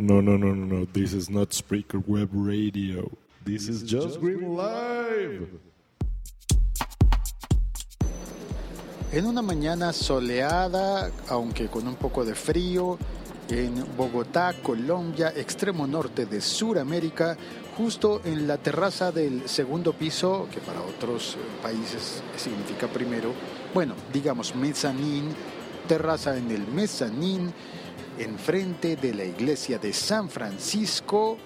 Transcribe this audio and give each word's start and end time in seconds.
No, 0.00 0.22
no, 0.22 0.38
no, 0.38 0.54
no, 0.54 0.64
no. 0.64 0.86
This 0.86 1.12
is 1.12 1.28
not 1.28 1.50
Spreaker 1.50 2.02
Web 2.06 2.30
Radio. 2.32 3.10
This 3.44 3.68
is 3.68 3.82
Just 3.82 4.18
Green 4.18 4.56
Live. 4.56 5.46
En 9.12 9.26
una 9.26 9.42
mañana 9.42 9.92
soleada, 9.92 11.10
aunque 11.28 11.66
con 11.66 11.86
un 11.86 11.96
poco 11.96 12.24
de 12.24 12.34
frío, 12.34 12.96
en 13.50 13.84
Bogotá, 13.94 14.54
Colombia, 14.62 15.34
extremo 15.36 15.86
norte 15.86 16.24
de 16.24 16.40
Sudamérica, 16.40 17.36
justo 17.76 18.22
en 18.24 18.48
la 18.48 18.56
terraza 18.56 19.12
del 19.12 19.50
segundo 19.50 19.92
piso, 19.92 20.48
que 20.50 20.60
para 20.60 20.80
otros 20.80 21.36
países 21.62 22.22
significa 22.38 22.86
primero, 22.86 23.34
bueno, 23.74 23.94
digamos 24.14 24.54
mezanín, 24.56 25.34
terraza 25.90 26.36
en 26.36 26.48
el 26.52 26.68
mezanín, 26.68 27.52
enfrente 28.16 28.94
de 28.94 29.12
la 29.12 29.24
iglesia 29.24 29.76
de 29.76 29.92
San 29.92 30.30
Francisco, 30.30 31.36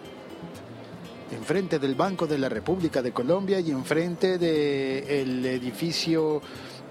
enfrente 1.35 1.79
del 1.79 1.95
Banco 1.95 2.27
de 2.27 2.37
la 2.37 2.51
República 2.51 3.01
de 3.01 3.11
Colombia 3.11 3.59
y 3.61 3.71
enfrente 3.71 4.37
del 4.37 5.47
edificio 5.47 6.43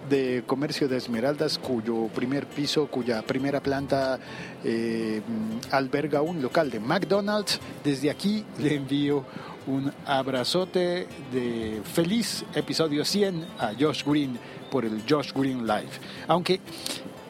de 0.09 0.43
comercio 0.47 0.87
de 0.87 0.97
Esmeraldas, 0.97 1.59
cuyo 1.59 2.07
primer 2.07 2.47
piso, 2.47 2.87
cuya 2.87 3.21
primera 3.21 3.61
planta 3.61 4.17
eh, 4.63 5.21
alberga 5.69 6.23
un 6.23 6.41
local 6.41 6.71
de 6.71 6.79
McDonald's. 6.79 7.59
Desde 7.83 8.09
aquí 8.09 8.43
le 8.57 8.77
envío 8.77 9.25
un 9.67 9.93
abrazote 10.07 11.07
de 11.31 11.83
feliz 11.93 12.45
episodio 12.55 13.05
100 13.05 13.45
a 13.59 13.73
Josh 13.79 14.03
Green 14.03 14.39
por 14.71 14.85
el 14.85 15.03
Josh 15.07 15.31
Green 15.33 15.67
Live. 15.67 15.91
Aunque, 16.27 16.59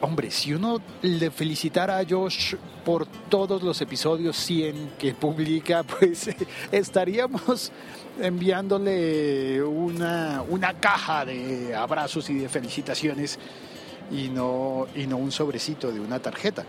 hombre, 0.04 0.30
si 0.30 0.52
uno 0.52 0.80
le 1.02 1.30
felicitara 1.30 1.98
a 1.98 2.04
Josh 2.08 2.56
por 2.84 3.06
todos 3.06 3.62
los 3.62 3.80
episodios 3.80 4.36
100 4.36 4.92
que 4.98 5.14
publica, 5.14 5.82
pues 5.98 6.28
estaríamos 6.70 7.72
enviándole 8.20 9.62
una, 9.62 10.42
una 10.48 10.74
caja 10.74 11.24
de 11.24 11.74
abrazos 11.74 12.28
y 12.30 12.34
de 12.34 12.48
felicitaciones 12.48 13.38
y 14.10 14.28
no, 14.28 14.86
y 14.94 15.06
no 15.06 15.16
un 15.16 15.32
sobrecito 15.32 15.90
de 15.90 16.00
una 16.00 16.18
tarjeta. 16.20 16.64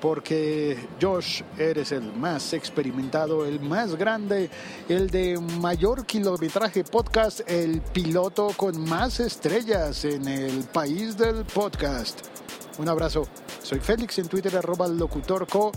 Porque 0.00 0.78
Josh, 1.00 1.42
eres 1.58 1.90
el 1.90 2.12
más 2.12 2.52
experimentado, 2.52 3.44
el 3.44 3.58
más 3.58 3.96
grande, 3.96 4.48
el 4.88 5.10
de 5.10 5.40
mayor 5.60 6.06
kilometraje 6.06 6.84
podcast, 6.84 7.40
el 7.50 7.80
piloto 7.80 8.52
con 8.56 8.78
más 8.88 9.18
estrellas 9.18 10.04
en 10.04 10.28
el 10.28 10.62
país 10.64 11.16
del 11.16 11.44
podcast. 11.46 12.37
Un 12.78 12.88
abrazo. 12.88 13.26
Soy 13.62 13.80
Félix 13.80 14.18
en 14.18 14.28
Twitter, 14.28 14.56
arroba 14.56 14.88
locutorco 14.88 15.72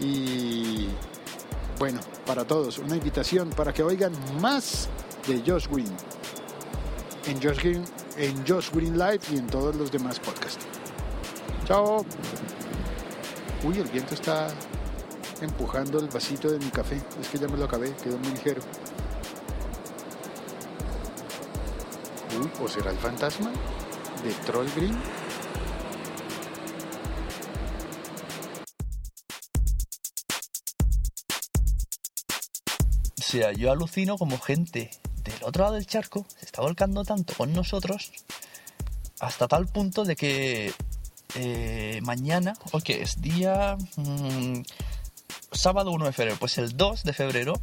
y 0.00 0.88
bueno, 1.78 2.00
para 2.26 2.44
todos, 2.44 2.78
una 2.78 2.96
invitación 2.96 3.50
para 3.50 3.72
que 3.72 3.82
oigan 3.82 4.12
más 4.40 4.88
de 5.28 5.42
Josh 5.46 5.68
Green 5.68 5.94
en 7.26 7.42
Josh 7.42 7.58
Green, 7.58 7.84
en 8.16 8.46
Josh 8.46 8.70
Green 8.72 8.96
Live 8.96 9.20
y 9.32 9.38
en 9.38 9.46
todos 9.48 9.74
los 9.74 9.90
demás 9.90 10.18
podcasts. 10.20 10.64
Chao. 11.66 12.04
Uy, 13.64 13.78
el 13.78 13.88
viento 13.88 14.14
está 14.14 14.48
empujando 15.40 15.98
el 15.98 16.08
vasito 16.08 16.50
de 16.50 16.58
mi 16.58 16.70
café. 16.70 17.00
Es 17.20 17.28
que 17.28 17.38
ya 17.38 17.48
me 17.48 17.56
lo 17.56 17.64
acabé, 17.64 17.92
quedó 17.96 18.18
muy 18.18 18.30
ligero. 18.30 18.62
Uy, 22.40 22.50
¿o 22.62 22.68
será 22.68 22.90
el 22.90 22.98
fantasma 22.98 23.50
de 24.22 24.32
Troll 24.46 24.68
Green? 24.76 24.96
Sea, 33.28 33.52
yo 33.52 33.72
alucino 33.72 34.16
como 34.16 34.38
gente 34.38 34.90
del 35.24 35.42
otro 35.42 35.64
lado 35.64 35.74
del 35.74 35.86
charco 35.86 36.24
se 36.38 36.46
está 36.46 36.62
volcando 36.62 37.04
tanto 37.04 37.34
con 37.34 37.52
nosotros 37.52 38.12
hasta 39.18 39.48
tal 39.48 39.66
punto 39.66 40.04
de 40.04 40.14
que 40.14 40.72
eh, 41.34 42.00
mañana, 42.02 42.54
o 42.70 42.80
que 42.80 43.02
es 43.02 43.20
día 43.20 43.76
mm, 43.96 44.62
sábado 45.50 45.90
1 45.90 46.04
de 46.04 46.12
febrero, 46.12 46.36
pues 46.38 46.56
el 46.58 46.76
2 46.76 47.02
de 47.02 47.12
febrero, 47.12 47.60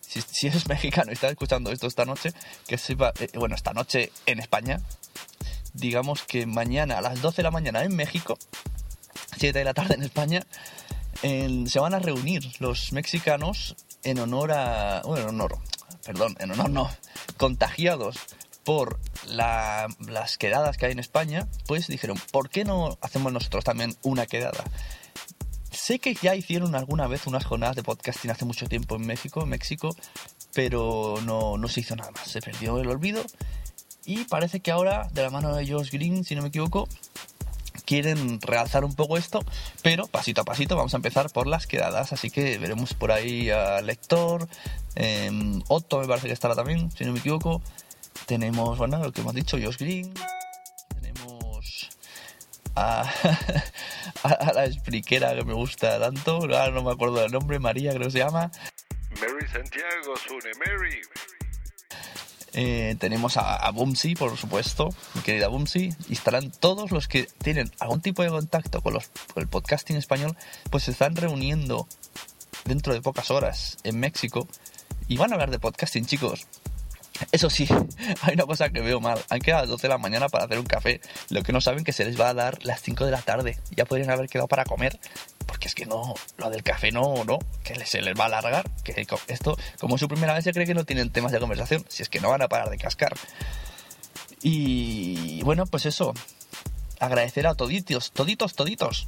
si, 0.00 0.22
si 0.22 0.46
eres 0.46 0.66
mexicano 0.74 1.10
y 1.10 1.14
estás 1.14 1.32
escuchando 1.32 1.70
esto 1.70 1.86
esta 1.86 2.06
noche, 2.06 2.32
que 2.66 2.78
sepa, 2.78 3.12
eh, 3.20 3.28
bueno, 3.34 3.54
esta 3.54 3.74
noche 3.74 4.12
en 4.24 4.40
España, 4.40 4.80
digamos 5.74 6.22
que 6.22 6.46
mañana 6.46 6.98
a 6.98 7.02
las 7.02 7.20
12 7.20 7.36
de 7.38 7.42
la 7.42 7.50
mañana 7.50 7.82
en 7.84 7.94
México, 7.94 8.38
7 9.36 9.58
de 9.58 9.64
la 9.64 9.74
tarde 9.74 9.94
en 9.94 10.04
España, 10.04 10.46
se 11.22 11.78
van 11.78 11.94
a 11.94 12.00
reunir 12.00 12.42
los 12.58 12.92
mexicanos 12.92 13.76
en 14.04 14.18
honor 14.18 14.52
a. 14.52 15.02
Bueno, 15.04 15.24
en 15.28 15.34
honor. 15.34 15.58
Perdón, 16.04 16.36
en 16.40 16.50
honor 16.50 16.70
no. 16.70 16.90
Contagiados 17.36 18.16
por 18.64 18.98
la- 19.26 19.88
las 20.00 20.38
quedadas 20.38 20.76
que 20.76 20.86
hay 20.86 20.92
en 20.92 20.98
España, 20.98 21.48
pues 21.66 21.86
dijeron, 21.88 22.18
¿por 22.30 22.48
qué 22.50 22.64
no 22.64 22.98
hacemos 23.00 23.32
nosotros 23.32 23.64
también 23.64 23.96
una 24.02 24.26
quedada? 24.26 24.64
Sé 25.70 25.98
que 25.98 26.14
ya 26.14 26.34
hicieron 26.36 26.74
alguna 26.74 27.06
vez 27.06 27.26
unas 27.26 27.44
jornadas 27.44 27.76
de 27.76 27.82
podcasting 27.82 28.30
hace 28.30 28.44
mucho 28.44 28.66
tiempo 28.68 28.96
en 28.96 29.06
México, 29.06 29.46
México, 29.46 29.96
pero 30.54 31.16
no, 31.24 31.56
no 31.56 31.68
se 31.68 31.80
hizo 31.80 31.96
nada 31.96 32.10
más. 32.10 32.28
Se 32.28 32.40
perdió 32.40 32.78
el 32.78 32.88
olvido. 32.88 33.24
Y 34.04 34.24
parece 34.24 34.60
que 34.60 34.70
ahora, 34.72 35.08
de 35.12 35.22
la 35.22 35.30
mano 35.30 35.54
de 35.54 35.66
Josh 35.70 35.90
Green, 35.90 36.24
si 36.24 36.34
no 36.34 36.42
me 36.42 36.48
equivoco, 36.48 36.88
quieren 37.92 38.40
realzar 38.40 38.86
un 38.86 38.94
poco 38.94 39.18
esto, 39.18 39.44
pero 39.82 40.06
pasito 40.06 40.40
a 40.40 40.44
pasito 40.44 40.76
vamos 40.76 40.94
a 40.94 40.96
empezar 40.96 41.28
por 41.28 41.46
las 41.46 41.66
quedadas, 41.66 42.14
así 42.14 42.30
que 42.30 42.56
veremos 42.56 42.94
por 42.94 43.12
ahí 43.12 43.50
a 43.50 43.82
Lector, 43.82 44.48
eh, 44.96 45.30
Otto 45.68 46.00
me 46.00 46.06
parece 46.06 46.28
que 46.28 46.32
estará 46.32 46.54
también, 46.54 46.90
si 46.92 47.04
no 47.04 47.12
me 47.12 47.18
equivoco, 47.18 47.60
tenemos, 48.24 48.78
bueno, 48.78 48.96
lo 48.96 49.12
que 49.12 49.20
hemos 49.20 49.34
dicho, 49.34 49.58
Josh 49.62 49.76
Green, 49.76 50.14
tenemos 51.02 51.90
a, 52.76 53.04
la 54.54 54.64
expliquera 54.64 55.34
que 55.34 55.44
me 55.44 55.52
gusta 55.52 56.00
tanto, 56.00 56.46
no 56.46 56.82
me 56.82 56.92
acuerdo 56.92 57.16
del 57.16 57.30
nombre, 57.30 57.58
María 57.58 57.90
creo 57.90 58.06
que 58.06 58.12
se 58.12 58.18
llama, 58.20 58.50
Mary 59.20 59.46
Santiago, 59.52 60.16
Sune 60.16 60.50
Mary. 60.64 61.02
Eh, 62.54 62.96
tenemos 62.98 63.36
a, 63.38 63.56
a 63.56 63.72
por 63.72 64.36
supuesto, 64.36 64.90
mi 65.14 65.22
querida 65.22 65.48
Bumsy, 65.48 65.94
y 66.08 66.12
estarán 66.12 66.50
todos 66.50 66.90
los 66.90 67.08
que 67.08 67.26
tienen 67.42 67.70
algún 67.80 68.00
tipo 68.00 68.22
de 68.22 68.28
contacto 68.28 68.82
con, 68.82 68.94
los, 68.94 69.10
el 69.36 69.48
podcasting 69.48 69.96
español, 69.96 70.36
pues 70.70 70.84
se 70.84 70.90
están 70.90 71.16
reuniendo 71.16 71.88
dentro 72.64 72.92
de 72.92 73.00
pocas 73.00 73.30
horas 73.30 73.78
en 73.84 73.98
México 73.98 74.46
y 75.08 75.16
van 75.16 75.30
a 75.30 75.34
hablar 75.34 75.50
de 75.50 75.58
podcasting, 75.58 76.06
chicos. 76.06 76.46
Eso 77.30 77.50
sí, 77.50 77.68
hay 78.22 78.34
una 78.34 78.44
cosa 78.44 78.70
que 78.70 78.80
veo 78.80 79.00
mal. 79.00 79.18
Han 79.30 79.40
quedado 79.40 79.60
a 79.60 79.62
las 79.62 79.70
12 79.70 79.82
de 79.82 79.88
la 79.88 79.98
mañana 79.98 80.28
para 80.28 80.44
hacer 80.44 80.58
un 80.58 80.66
café. 80.66 81.00
Lo 81.30 81.42
que 81.42 81.52
no 81.52 81.60
saben 81.60 81.84
que 81.84 81.92
se 81.92 82.04
les 82.04 82.20
va 82.20 82.30
a 82.30 82.34
dar 82.34 82.58
las 82.64 82.80
5 82.82 83.04
de 83.04 83.10
la 83.10 83.22
tarde. 83.22 83.58
Ya 83.76 83.84
podrían 83.84 84.10
haber 84.10 84.28
quedado 84.28 84.48
para 84.48 84.64
comer. 84.64 84.98
Porque 85.62 85.68
es 85.68 85.74
que 85.76 85.86
no, 85.86 86.14
lo 86.38 86.50
del 86.50 86.64
café 86.64 86.90
no, 86.90 87.22
no, 87.22 87.38
que 87.62 87.86
se 87.86 88.02
les 88.02 88.18
va 88.18 88.24
a 88.24 88.26
alargar. 88.26 88.68
Que 88.82 89.06
esto, 89.28 89.56
como 89.78 89.94
es 89.94 90.00
su 90.00 90.08
primera 90.08 90.34
vez, 90.34 90.42
se 90.42 90.52
cree 90.52 90.66
que 90.66 90.74
no 90.74 90.84
tienen 90.84 91.10
temas 91.10 91.30
de 91.30 91.38
conversación. 91.38 91.84
Si 91.88 92.02
es 92.02 92.08
que 92.08 92.18
no 92.18 92.30
van 92.30 92.42
a 92.42 92.48
parar 92.48 92.68
de 92.68 92.78
cascar. 92.78 93.14
Y 94.42 95.40
bueno, 95.44 95.64
pues 95.66 95.86
eso. 95.86 96.14
Agradecer 96.98 97.46
a 97.46 97.54
toditos, 97.54 98.10
toditos, 98.10 98.56
toditos. 98.56 99.06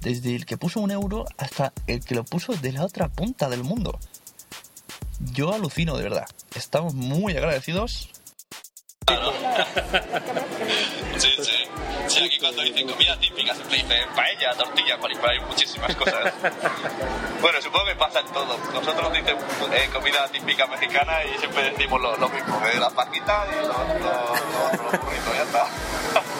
Desde 0.00 0.36
el 0.36 0.46
que 0.46 0.56
puso 0.56 0.78
un 0.78 0.92
euro 0.92 1.24
hasta 1.36 1.72
el 1.88 2.04
que 2.04 2.14
lo 2.14 2.22
puso 2.22 2.52
de 2.52 2.70
la 2.70 2.84
otra 2.84 3.08
punta 3.08 3.48
del 3.48 3.64
mundo. 3.64 3.98
Yo 5.32 5.52
alucino, 5.52 5.96
de 5.96 6.04
verdad. 6.04 6.28
Estamos 6.54 6.94
muy 6.94 7.36
agradecidos. 7.36 8.08
Sí, 11.18 11.28
sí. 11.42 11.68
Sí, 12.08 12.24
aquí 12.24 12.38
cuando 12.38 12.62
dicen 12.62 12.88
comida 12.88 13.18
típica 13.18 13.54
siempre 13.54 13.76
dicen 13.76 14.08
paella, 14.14 14.54
tortilla, 14.56 14.98
palipa, 14.98 15.30
hay 15.30 15.40
muchísimas 15.40 15.94
cosas. 15.94 16.32
bueno, 17.42 17.60
supongo 17.60 17.84
que 17.86 17.96
pasa 17.96 18.20
en 18.20 18.26
todo. 18.28 18.56
Nosotros 18.72 19.12
dicen 19.12 19.36
eh, 19.72 19.90
comida 19.92 20.26
típica 20.28 20.66
mexicana 20.66 21.22
y 21.24 21.38
siempre 21.38 21.70
decimos 21.70 22.00
lo, 22.00 22.16
lo 22.16 22.28
mismo, 22.30 22.60
eh, 22.66 22.78
las 22.78 22.94
fajitas 22.94 23.48
y 23.52 23.56
los 23.56 23.68
lo, 23.68 23.74
lo, 23.74 24.92
lo 24.92 24.98
burritos, 24.98 25.34
ya 25.36 25.42
está. 25.42 25.66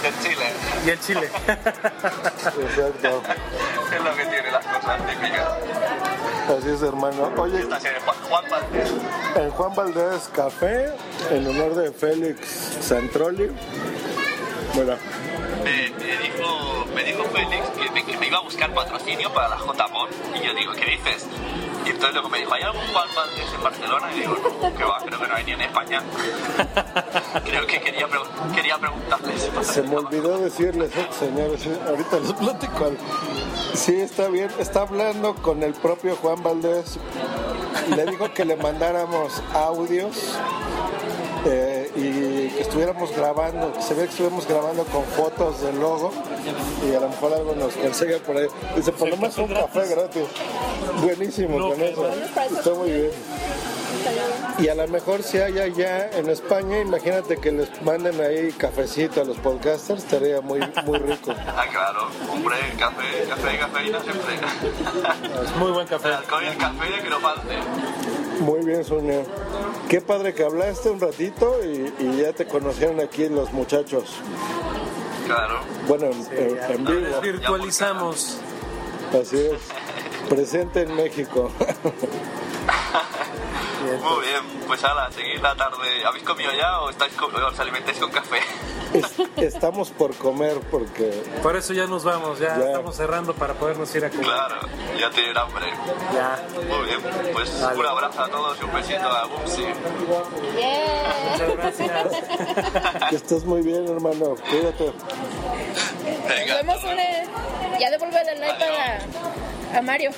Y 0.03 0.07
el 0.07 0.19
chile, 0.23 0.47
Y 0.87 0.91
el 0.91 1.01
chile. 1.01 1.31
Exacto. 1.49 3.23
es 3.93 4.01
lo 4.03 4.17
que 4.17 4.25
tiene 4.27 4.51
las 4.51 4.65
cosas 4.67 5.07
típicas. 5.07 5.53
Así 6.49 6.71
es, 6.71 6.83
hermano. 6.83 7.31
Oye, 7.37 7.63
Juan, 8.29 8.45
Valdés. 8.51 8.91
en 9.37 9.51
Juan 9.51 9.75
Valdés 9.75 10.31
Café, 10.35 10.93
en 11.31 11.47
honor 11.47 11.75
de 11.75 11.93
Félix 11.93 12.41
Santroli. 12.81 13.51
Bueno, 14.75 14.95
me, 15.65 15.91
me 15.91 16.17
dijo, 16.17 16.87
me 16.95 17.05
dijo 17.05 17.25
Félix 17.25 17.69
que 17.69 17.91
me, 17.91 18.05
que 18.05 18.17
me 18.17 18.27
iba 18.29 18.39
a 18.39 18.43
buscar 18.43 18.73
patrocinio 18.73 19.31
para 19.33 19.49
la 19.49 19.57
JMON 19.57 20.09
y 20.35 20.47
yo 20.47 20.55
digo, 20.55 20.73
¿qué 20.73 20.87
dices? 20.93 21.27
Y 21.85 21.91
entonces 21.91 22.15
luego 22.15 22.29
me 22.31 22.39
dijo, 22.39 22.55
¿hay 22.55 22.63
algún 22.63 22.87
Juan 22.93 23.09
Valdés 23.15 23.53
en 23.55 23.63
Barcelona? 23.63 24.07
Y 24.15 24.21
digo, 24.21 24.37
no, 24.63 24.75
que 24.75 24.85
va, 24.85 24.99
creo 25.05 25.21
que 25.21 25.29
no 25.29 25.35
hay 25.35 25.45
ni 25.45 25.53
en 25.53 25.61
España. 25.61 26.03
creo 27.45 27.67
que 27.67 27.81
quería, 27.81 28.07
quería 28.55 28.79
preguntarles. 28.79 29.51
se 29.63 29.83
me 29.83 29.97
olvidó 29.97 30.39
decirles, 30.39 30.91
señores, 31.19 31.67
ahorita 31.87 32.21
les 32.21 32.33
platico 32.33 32.85
algo. 32.85 32.99
Sí, 33.75 33.95
está 34.01 34.29
bien, 34.29 34.51
está 34.59 34.83
hablando 34.83 35.35
con 35.35 35.63
el 35.63 35.73
propio 35.75 36.17
Juan 36.17 36.43
Valdés. 36.43 36.99
Le 37.95 38.07
dijo 38.07 38.33
que 38.35 38.45
le 38.45 38.57
mandáramos 38.57 39.43
audios 39.55 40.35
eh, 41.47 41.91
y 41.95 42.49
que 42.55 42.61
estuviéramos 42.63 43.15
grabando, 43.15 43.73
que 43.73 43.83
se 43.83 43.95
ve 43.95 44.05
que 44.05 44.11
estuviéramos 44.11 44.47
grabando 44.47 44.85
con 44.85 45.05
fotos 45.05 45.61
del 45.63 45.79
logo 45.79 46.13
y 46.87 46.95
a 46.95 47.01
lo 47.01 47.09
mejor 47.09 47.33
algo 47.33 47.55
nos 47.55 47.75
consigue 47.75 48.19
por 48.19 48.37
ahí. 48.37 48.47
Dice, 48.77 48.93
por 48.93 49.09
lo 49.09 49.17
menos 49.17 49.39
un 49.39 49.49
café 49.49 49.87
gratis. 49.89 50.25
Buenísimo 51.03 51.59
con 51.59 51.81
eso. 51.83 52.09
Está 52.09 52.75
muy 52.75 52.91
bien. 52.91 53.11
Y 54.59 54.69
a 54.69 54.75
lo 54.75 54.89
mejor 54.89 55.23
si 55.23 55.39
hay 55.39 55.59
allá 55.61 56.11
en 56.19 56.29
España, 56.29 56.81
imagínate 56.81 57.37
que 57.37 57.53
les 57.53 57.81
manden 57.83 58.21
ahí 58.21 58.51
cafecito 58.53 59.21
a 59.21 59.25
los 59.25 59.37
podcasters, 59.39 60.03
estaría 60.03 60.41
muy, 60.41 60.59
muy 60.85 60.99
rico. 60.99 61.33
Ah, 61.57 61.65
claro, 61.71 62.09
hombre, 62.33 62.57
café, 62.77 63.05
café 63.29 63.55
y 63.55 63.59
cafeína 63.59 64.01
siempre. 64.03 64.35
Es 65.45 65.57
muy 65.57 65.71
buen 65.71 65.87
café. 65.87 66.09
Y 66.09 66.47
el 66.49 66.57
café 66.57 67.03
que 67.03 67.09
no 67.11 67.21
falte. 67.21 67.55
Muy 68.41 68.65
bien, 68.65 68.85
Sonia. 68.85 69.23
Qué 69.89 70.01
padre 70.01 70.35
que 70.35 70.43
hablaste 70.45 70.91
un 70.91 70.99
ratito 71.01 71.57
y, 71.65 71.93
y 72.01 72.17
ya 72.23 72.33
te 72.33 72.47
conocieron 72.47 72.99
aquí 73.01 73.29
los 73.29 73.53
muchachos. 73.53 74.05
Claro. 75.27 75.61
Bueno, 75.87 76.07
en, 76.07 76.27
en- 76.37 76.73
en 76.73 76.85
vivo, 76.85 77.21
virtualizamos. 77.21 78.39
así 79.13 79.37
es. 79.39 79.61
Presente 80.29 80.83
en 80.83 80.97
México. 80.97 81.51
Muy 83.81 84.27
bien, 84.27 84.43
pues 84.67 84.83
ala, 84.85 85.11
seguir 85.13 85.41
la 85.41 85.55
tarde. 85.55 86.05
¿Habéis 86.07 86.25
comido 86.25 86.51
ya 86.53 86.81
o 86.81 86.91
estáis 86.91 87.13
co- 87.15 87.27
os 87.27 87.61
alimentáis 87.61 87.99
con 87.99 88.11
café? 88.11 88.39
Es- 88.93 89.15
estamos 89.37 89.91
por 89.91 90.15
comer 90.17 90.59
porque 90.71 91.11
Por 91.43 91.57
eso 91.57 91.73
ya 91.75 91.87
nos 91.87 92.05
vamos, 92.05 92.39
ya, 92.39 92.59
Ya. 92.59 92.67
estamos 92.67 92.97
cerrando 92.97 93.35
para 93.35 93.55
podernos 93.55 93.95
ir 93.95 94.05
a 94.05 94.11
comer. 94.11 94.25
Claro, 94.25 94.57
ya 94.99 95.11
tienen 95.11 95.37
hambre. 95.37 95.67
Ya. 96.15 96.43
Muy 96.57 96.87
bien, 96.87 97.01
pues 97.33 97.61
Vale. 97.61 97.79
un 97.79 97.87
abrazo 97.87 98.23
a 98.23 98.29
todos 98.29 98.59
y 98.61 98.65
un 98.65 98.73
besito 98.75 99.09
a 99.09 99.27
Bumsy. 99.27 99.67
Muchas 101.31 101.57
gracias. 101.57 102.09
que 103.11 103.17
estés 103.17 103.45
muy 103.45 103.63
bien, 103.63 103.87
hermano. 103.89 104.35
Cuídate. 104.49 104.87
Nos 104.87 106.29
Venga, 106.29 106.55
vemos 106.57 106.83
una. 106.85 107.79
Ya 107.79 107.91
devuelve 107.91 108.21
el 108.23 108.39
iPad 108.39 108.63
a, 108.63 108.99
a 109.75 109.83
Mario. 109.83 110.11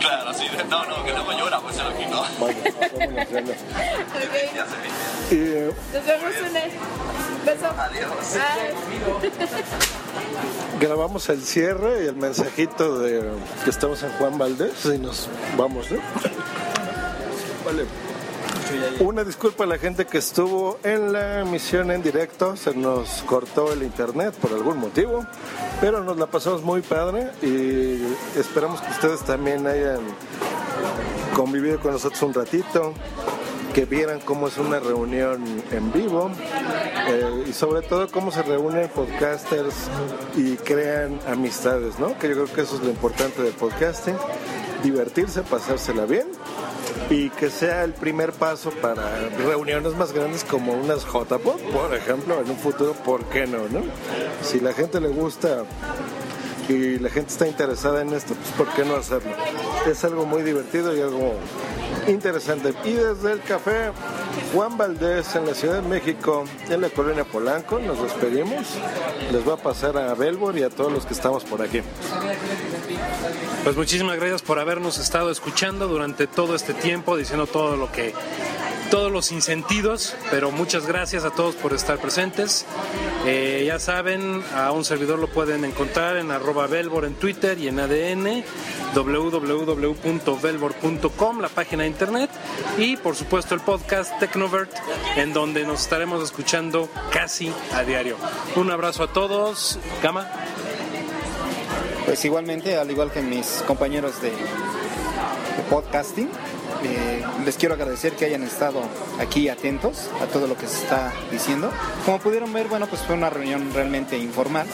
claro, 0.00 0.34
sí. 0.34 0.46
No, 0.68 0.84
no, 0.86 1.04
que 1.04 1.12
luego 1.12 1.32
llora, 1.32 1.60
pues 1.60 1.76
se 1.76 1.82
lo 1.82 1.96
quito. 1.96 2.24
Vaya, 2.40 2.62
vámonos, 2.80 3.30
ya 3.30 3.40
no. 3.40 3.50
Ok. 3.50 4.34
Ya 4.54 4.66
se 4.66 4.76
ve. 4.76 4.88
Y 5.30 5.34
eh, 5.54 5.72
Nos 5.92 6.06
vemos 6.06 6.34
una. 6.50 6.60
Beso. 7.44 7.68
Adiós. 7.78 8.10
Bye. 9.20 9.30
grabamos 10.80 11.28
el 11.28 11.42
cierre 11.42 12.04
y 12.04 12.06
el 12.08 12.16
mensajito 12.16 12.98
de 12.98 13.22
que 13.64 13.70
estamos 13.70 14.02
en 14.02 14.10
Juan 14.12 14.38
Valdés 14.38 14.84
y 14.84 14.98
nos 14.98 15.28
vamos, 15.56 15.90
¿no? 15.90 15.98
Vale. 17.64 17.86
Una 19.00 19.24
disculpa 19.24 19.64
a 19.64 19.66
la 19.66 19.78
gente 19.78 20.06
que 20.06 20.18
estuvo 20.18 20.78
en 20.84 21.12
la 21.12 21.40
emisión 21.40 21.90
en 21.90 22.02
directo, 22.02 22.56
se 22.56 22.74
nos 22.74 23.22
cortó 23.22 23.72
el 23.72 23.82
internet 23.82 24.34
por 24.34 24.52
algún 24.52 24.78
motivo, 24.78 25.26
pero 25.80 26.02
nos 26.02 26.16
la 26.16 26.26
pasamos 26.26 26.62
muy 26.62 26.80
padre 26.82 27.30
y 27.42 28.00
esperamos 28.38 28.80
que 28.80 28.90
ustedes 28.90 29.20
también 29.22 29.66
hayan 29.66 30.00
convivido 31.34 31.80
con 31.80 31.92
nosotros 31.92 32.22
un 32.22 32.34
ratito, 32.34 32.94
que 33.74 33.84
vieran 33.86 34.20
cómo 34.20 34.48
es 34.48 34.58
una 34.58 34.78
reunión 34.80 35.42
en 35.70 35.92
vivo 35.92 36.30
eh, 37.08 37.44
y 37.48 37.52
sobre 37.52 37.82
todo 37.82 38.08
cómo 38.10 38.30
se 38.30 38.42
reúnen 38.42 38.88
podcasters 38.88 39.74
y 40.36 40.56
crean 40.56 41.18
amistades, 41.26 41.98
¿no? 41.98 42.18
Que 42.18 42.28
yo 42.28 42.34
creo 42.34 42.52
que 42.54 42.60
eso 42.62 42.76
es 42.76 42.82
lo 42.82 42.90
importante 42.90 43.42
del 43.42 43.54
podcasting, 43.54 44.16
divertirse, 44.82 45.42
pasársela 45.42 46.04
bien 46.04 46.26
y 47.12 47.28
que 47.28 47.50
sea 47.50 47.84
el 47.84 47.92
primer 47.92 48.32
paso 48.32 48.70
para 48.70 49.28
reuniones 49.44 49.94
más 49.94 50.12
grandes 50.12 50.44
como 50.44 50.72
unas 50.72 51.04
JPod, 51.04 51.60
por 51.70 51.94
ejemplo, 51.94 52.40
en 52.40 52.50
un 52.50 52.56
futuro, 52.56 52.94
¿por 52.94 53.22
qué 53.26 53.46
no, 53.46 53.68
no? 53.68 53.82
Si 54.42 54.60
la 54.60 54.72
gente 54.72 54.98
le 54.98 55.08
gusta 55.08 55.64
y 56.70 56.98
la 56.98 57.10
gente 57.10 57.30
está 57.30 57.46
interesada 57.46 58.00
en 58.00 58.14
esto, 58.14 58.34
pues 58.34 58.50
¿por 58.52 58.74
qué 58.74 58.86
no 58.86 58.96
hacerlo? 58.96 59.30
Es 59.86 60.02
algo 60.04 60.24
muy 60.24 60.42
divertido 60.42 60.96
y 60.96 61.02
algo 61.02 61.34
interesante. 62.08 62.72
Y 62.84 62.92
desde 62.92 63.32
el 63.32 63.42
café 63.42 63.90
Juan 64.54 64.78
Valdés 64.78 65.36
en 65.36 65.44
la 65.44 65.54
Ciudad 65.54 65.82
de 65.82 65.88
México, 65.88 66.44
en 66.70 66.80
la 66.80 66.88
colonia 66.88 67.24
Polanco, 67.24 67.78
nos 67.78 68.02
despedimos. 68.02 68.66
Les 69.30 69.46
va 69.46 69.54
a 69.54 69.58
pasar 69.58 69.98
a 69.98 70.14
Belbor 70.14 70.56
y 70.56 70.62
a 70.62 70.70
todos 70.70 70.90
los 70.90 71.04
que 71.04 71.12
estamos 71.12 71.44
por 71.44 71.60
aquí. 71.60 71.82
Pues 73.64 73.76
muchísimas 73.76 74.16
gracias 74.16 74.42
por 74.42 74.58
habernos 74.58 74.98
estado 74.98 75.30
escuchando 75.30 75.86
durante 75.86 76.26
todo 76.26 76.54
este 76.54 76.74
tiempo, 76.74 77.16
diciendo 77.16 77.46
todo 77.46 77.76
lo 77.76 77.92
que, 77.92 78.14
todos 78.92 79.10
los 79.10 79.32
insentidos, 79.32 80.14
pero 80.30 80.50
muchas 80.50 80.86
gracias 80.86 81.24
a 81.24 81.30
todos 81.30 81.54
por 81.54 81.72
estar 81.72 81.98
presentes. 81.98 82.66
Eh, 83.24 83.64
ya 83.66 83.78
saben, 83.78 84.44
a 84.54 84.70
un 84.72 84.84
servidor 84.84 85.18
lo 85.18 85.28
pueden 85.28 85.64
encontrar 85.64 86.18
en 86.18 86.30
arroba 86.30 86.66
Velbor 86.66 87.06
en 87.06 87.14
Twitter 87.14 87.58
y 87.58 87.68
en 87.68 87.80
ADN, 87.80 88.44
www.velbor.com, 88.94 91.40
la 91.40 91.48
página 91.48 91.84
de 91.84 91.88
internet, 91.88 92.28
y 92.76 92.98
por 92.98 93.16
supuesto 93.16 93.54
el 93.54 93.62
podcast 93.62 94.18
Tecnovert, 94.18 94.70
en 95.16 95.32
donde 95.32 95.64
nos 95.64 95.80
estaremos 95.82 96.22
escuchando 96.22 96.90
casi 97.10 97.50
a 97.72 97.84
diario. 97.84 98.18
Un 98.56 98.70
abrazo 98.70 99.04
a 99.04 99.12
todos, 99.12 99.78
Gama. 100.02 100.41
Pues 102.06 102.24
igualmente, 102.24 102.76
al 102.76 102.90
igual 102.90 103.10
que 103.10 103.20
mis 103.22 103.62
compañeros 103.66 104.20
de, 104.20 104.32
podcasting, 105.70 106.28
eh, 106.84 107.22
les 107.44 107.56
quiero 107.56 107.74
agradecer 107.74 108.12
que 108.14 108.24
hayan 108.26 108.42
estado 108.42 108.80
aquí 109.20 109.48
atentos 109.48 110.08
a 110.20 110.26
todo 110.26 110.46
lo 110.46 110.56
que 110.56 110.66
se 110.66 110.82
está 110.82 111.12
diciendo. 111.30 111.70
Como 112.04 112.18
pudieron 112.18 112.52
ver, 112.52 112.66
bueno, 112.68 112.86
pues 112.88 113.02
fue 113.02 113.14
una 113.14 113.30
reunión 113.30 113.70
realmente 113.72 114.18
informal, 114.18 114.66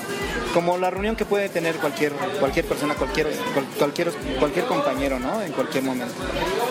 como 0.55 0.79
la 0.79 0.91
reunión 0.91 1.14
que 1.14 1.25
puede 1.26 1.49
tener 1.50 1.76
cualquier 1.76 2.12
cualquier 2.41 2.64
persona, 2.64 2.95
cualquier 2.95 3.29
cual- 3.55 3.67
cualquier 3.79 4.11
cualquier 4.41 4.64
compañero, 4.67 5.19
¿no? 5.21 5.43
En 5.43 5.52
cualquier 5.52 5.85
momento. 5.85 6.14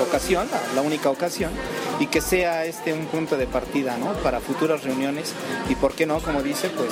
ocasión, 0.00 0.46
la 0.74 0.82
única 0.82 1.08
ocasión, 1.08 1.52
y 1.98 2.06
que 2.06 2.20
sea 2.20 2.64
este 2.64 2.92
un 2.92 3.06
punto 3.06 3.36
de 3.36 3.46
partida, 3.46 3.96
¿no? 3.96 4.12
Para 4.22 4.40
futuras 4.40 4.84
reuniones 4.84 5.32
y 5.68 5.74
por 5.74 5.94
qué 5.94 6.06
no, 6.06 6.20
como 6.20 6.42
dice, 6.42 6.68
pues 6.70 6.90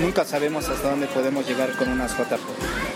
nunca 0.00 0.24
sabemos 0.24 0.68
hasta 0.68 0.90
dónde 0.90 1.06
podemos 1.06 1.46
llegar 1.46 1.76
con 1.76 1.88
unas 1.88 2.12
JPO. 2.12 2.38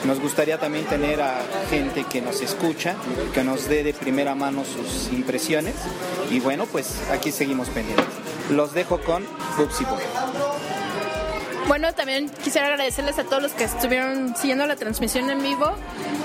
Nos 0.06 0.20
gustaría 0.20 0.58
también 0.58 0.84
tener 0.86 1.20
a 1.20 1.42
gente 1.70 2.04
que 2.04 2.20
nos 2.20 2.40
escucha, 2.40 2.96
que 3.34 3.44
nos 3.44 3.68
dé 3.68 3.82
de 3.82 3.94
primera 3.94 4.34
mano 4.34 4.64
sus 4.64 5.12
impresiones 5.12 5.74
y 6.30 6.40
bueno, 6.40 6.66
pues 6.66 7.00
aquí 7.12 7.32
seguimos 7.32 7.68
pendientes. 7.68 8.06
Los 8.50 8.72
dejo 8.72 9.00
con 9.00 9.24
Bubsy 9.56 9.84
Boy. 9.84 10.55
Bueno, 11.68 11.92
también 11.94 12.28
quisiera 12.28 12.68
agradecerles 12.68 13.18
a 13.18 13.24
todos 13.24 13.42
los 13.42 13.52
que 13.52 13.64
estuvieron 13.64 14.36
siguiendo 14.36 14.66
la 14.66 14.76
transmisión 14.76 15.28
en 15.30 15.42
vivo. 15.42 15.74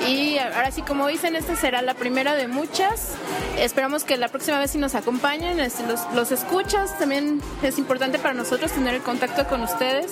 Y 0.07 0.37
ahora 0.37 0.71
sí, 0.71 0.81
como 0.83 1.07
dicen, 1.07 1.35
esta 1.35 1.55
será 1.55 1.81
la 1.81 1.95
primera 1.95 2.35
de 2.35 2.47
muchas. 2.47 3.13
Esperamos 3.57 4.03
que 4.03 4.17
la 4.17 4.27
próxima 4.27 4.59
vez 4.59 4.71
sí 4.71 4.77
nos 4.77 4.93
acompañen, 4.93 5.59
este, 5.59 5.85
los, 5.87 6.01
los 6.13 6.31
escuchas. 6.31 6.97
También 6.99 7.41
es 7.63 7.79
importante 7.79 8.19
para 8.19 8.35
nosotros 8.35 8.71
tener 8.71 8.93
el 8.93 9.01
contacto 9.01 9.47
con 9.47 9.61
ustedes. 9.61 10.11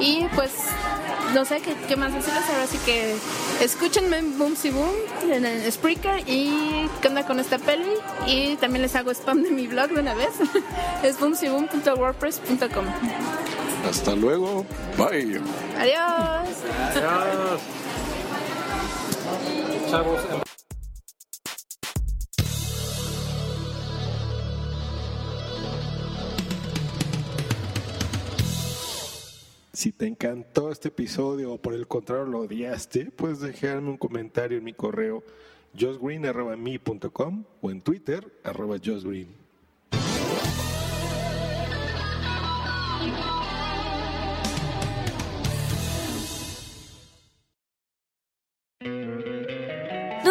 Y 0.00 0.26
pues 0.34 0.50
no 1.34 1.44
sé 1.44 1.60
qué, 1.60 1.74
qué 1.88 1.96
más 1.96 2.12
decirles 2.14 2.42
ahora 2.50 2.66
sí 2.66 2.78
que 2.84 3.14
escúchenme 3.60 4.18
en 4.18 4.38
Boom 4.38 4.56
Si 4.56 4.70
Boom 4.70 4.90
en 5.30 5.46
el 5.46 5.70
Spreaker 5.70 6.22
y 6.26 6.88
qué 7.00 7.08
onda 7.08 7.24
con 7.24 7.40
esta 7.40 7.58
peli 7.58 7.92
y 8.26 8.56
también 8.56 8.82
les 8.82 8.94
hago 8.96 9.10
spam 9.12 9.42
de 9.42 9.50
mi 9.50 9.66
blog 9.66 9.90
de 9.90 10.00
una 10.00 10.14
vez 10.14 10.30
es 11.02 11.18
boomsiboom.wordpress.com 11.18 12.84
Hasta 13.88 14.14
luego. 14.14 14.64
Bye. 14.96 15.40
adiós 15.76 16.56
Adiós. 16.94 17.60
Chavos, 19.90 20.20
Si 29.72 29.90
te 29.90 30.06
encantó 30.06 30.70
este 30.70 30.88
episodio 30.88 31.54
o 31.54 31.58
por 31.58 31.74
el 31.74 31.88
contrario 31.88 32.26
lo 32.26 32.38
odiaste, 32.42 33.06
puedes 33.06 33.40
dejarme 33.40 33.90
un 33.90 33.96
comentario 33.96 34.58
en 34.58 34.62
mi 34.64 34.74
correo 34.74 35.24
josgreen.me.com 35.76 37.44
o 37.60 37.70
en 37.70 37.80
Twitter 37.80 38.32
arroba 38.44 38.76
josgreen. 38.78 39.41